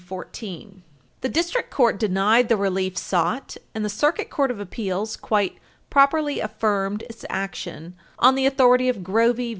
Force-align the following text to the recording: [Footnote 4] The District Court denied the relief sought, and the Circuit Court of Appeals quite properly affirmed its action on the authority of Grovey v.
[Footnote 0.03 0.31
4] 0.33 0.67
The 1.21 1.29
District 1.29 1.69
Court 1.69 1.99
denied 1.99 2.49
the 2.49 2.57
relief 2.57 2.97
sought, 2.97 3.55
and 3.75 3.85
the 3.85 3.87
Circuit 3.87 4.31
Court 4.31 4.49
of 4.49 4.59
Appeals 4.59 5.15
quite 5.15 5.59
properly 5.91 6.39
affirmed 6.39 7.03
its 7.03 7.23
action 7.29 7.93
on 8.17 8.33
the 8.33 8.47
authority 8.47 8.89
of 8.89 9.03
Grovey 9.03 9.35
v. 9.35 9.49